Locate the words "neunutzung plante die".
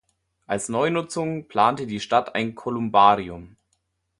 0.67-1.99